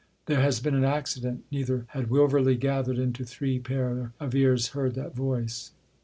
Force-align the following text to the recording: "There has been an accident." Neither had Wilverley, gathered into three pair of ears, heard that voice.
"There 0.25 0.41
has 0.41 0.59
been 0.59 0.73
an 0.73 0.83
accident." 0.83 1.43
Neither 1.51 1.85
had 1.89 2.09
Wilverley, 2.09 2.55
gathered 2.59 2.97
into 2.97 3.23
three 3.23 3.59
pair 3.59 4.13
of 4.19 4.33
ears, 4.33 4.69
heard 4.69 4.95
that 4.95 5.13
voice. 5.13 5.73